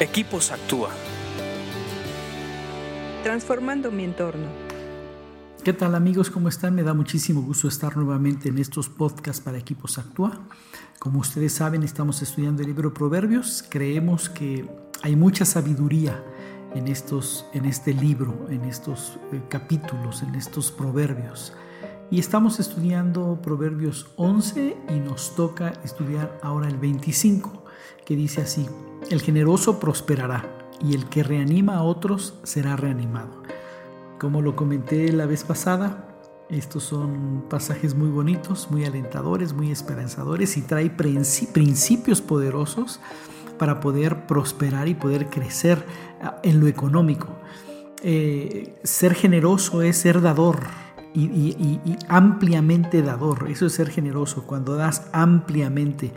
[0.00, 0.90] Equipos Actúa.
[3.22, 4.48] Transformando mi entorno.
[5.62, 6.30] ¿Qué tal amigos?
[6.30, 6.74] ¿Cómo están?
[6.74, 10.40] Me da muchísimo gusto estar nuevamente en estos podcasts para Equipos Actúa.
[10.98, 13.64] Como ustedes saben, estamos estudiando el libro Proverbios.
[13.68, 14.68] Creemos que
[15.02, 16.20] hay mucha sabiduría
[16.74, 21.52] en, estos, en este libro, en estos eh, capítulos, en estos proverbios.
[22.10, 27.63] Y estamos estudiando Proverbios 11 y nos toca estudiar ahora el 25,
[28.04, 28.66] que dice así,
[29.10, 33.42] el generoso prosperará y el que reanima a otros será reanimado.
[34.18, 36.08] Como lo comenté la vez pasada,
[36.48, 43.00] estos son pasajes muy bonitos, muy alentadores, muy esperanzadores y trae principios poderosos
[43.58, 45.84] para poder prosperar y poder crecer
[46.22, 47.28] ah, en lo económico.
[48.02, 50.60] Eh, ser generoso es ser dador
[51.14, 53.46] y, y, ampliamente dador.
[53.48, 56.12] Eso es ser generoso, cuando das ampliamente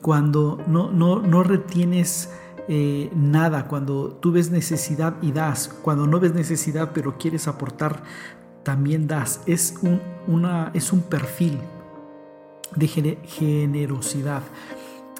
[0.00, 2.30] cuando no, no, no retienes
[2.68, 8.02] eh, nada, cuando tú ves necesidad y das, cuando no ves necesidad pero quieres aportar,
[8.62, 9.40] también das.
[9.46, 11.58] Es un, una, es un perfil
[12.76, 14.42] de generosidad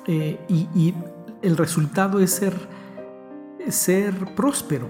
[0.07, 0.95] eh, y,
[1.43, 2.55] el resultado es ser,
[3.71, 4.89] ser próspero.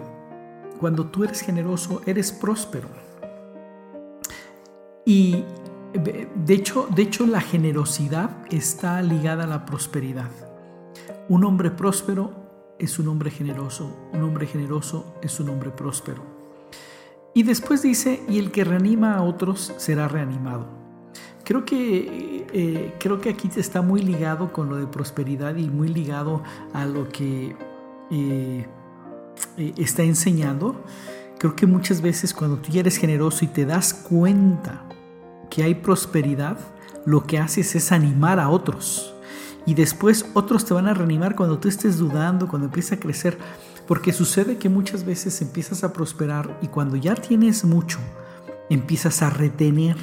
[0.80, 2.88] Cuando tú eres generoso, eres próspero.
[5.04, 5.44] Y
[5.92, 10.30] de hecho, de hecho, la generosidad está ligada a la prosperidad.
[11.28, 16.22] Un hombre próspero es un hombre generoso, un hombre generoso es un hombre próspero.
[17.34, 20.66] Y después dice, y el que reanima a otros será reanimado.
[21.44, 25.88] Creo que, eh, creo que aquí está muy ligado con lo de prosperidad y muy
[25.88, 27.56] ligado a lo que
[28.10, 28.66] eh,
[29.56, 30.82] eh, está enseñando.
[31.38, 34.84] Creo que muchas veces cuando tú eres generoso y te das cuenta
[35.50, 36.58] que hay prosperidad,
[37.04, 39.14] lo que haces es animar a otros.
[39.66, 43.36] Y después otros te van a reanimar cuando tú estés dudando, cuando empieza a crecer.
[43.86, 47.98] Porque sucede que muchas veces empiezas a prosperar y cuando ya tienes mucho,
[48.70, 49.96] empiezas a retener.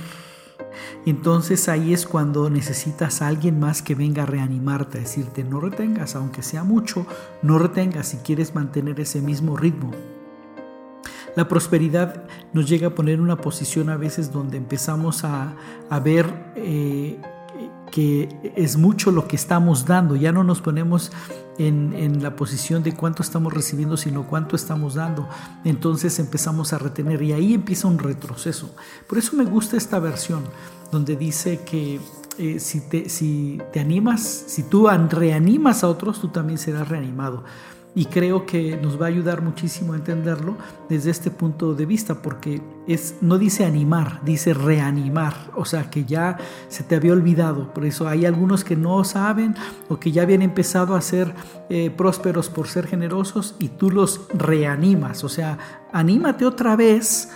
[1.05, 5.59] Entonces ahí es cuando necesitas a alguien más que venga a reanimarte, a decirte, no
[5.59, 7.07] retengas, aunque sea mucho,
[7.41, 9.91] no retengas si quieres mantener ese mismo ritmo.
[11.37, 15.53] La prosperidad nos llega a poner en una posición a veces donde empezamos a,
[16.03, 16.25] ver
[16.55, 17.21] eh,
[17.91, 20.15] que es mucho lo que estamos dando.
[20.15, 21.11] Ya no nos ponemos
[21.59, 25.29] en, la posición de cuánto estamos recibiendo, sino cuánto estamos dando.
[25.63, 28.73] Entonces empezamos a retener y ahí empieza un retroceso.
[29.07, 30.41] Por eso me gusta esta versión
[30.91, 31.99] donde dice que
[32.39, 37.43] eh, si te animas, si tú reanimas a otros, tú también serás reanimado
[37.97, 40.55] y creo que nos va a ayudar muchísimo a entenderlo
[40.87, 46.05] desde este punto de vista porque es no dice animar, dice reanimar, o sea que
[46.05, 46.37] ya
[46.67, 49.55] se te había olvidado, por eso hay algunos que no saben
[49.89, 51.33] o que ya habían empezado a ser
[51.71, 55.57] eh, prósperos por ser generosos y tú los reanimas, o sea,
[55.91, 57.31] anímate otra vez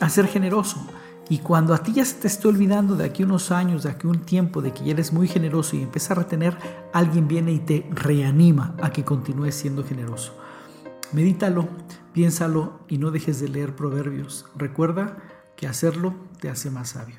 [0.00, 0.80] a ser generoso.
[1.28, 4.06] Y cuando a ti ya se te esté olvidando de aquí unos años, de aquí
[4.06, 6.56] un tiempo, de que ya eres muy generoso y empiezas a retener,
[6.92, 10.36] alguien viene y te reanima a que continúes siendo generoso.
[11.12, 11.68] Medítalo,
[12.12, 14.46] piénsalo y no dejes de leer proverbios.
[14.56, 15.16] Recuerda
[15.56, 17.16] que hacerlo te hace más sabio.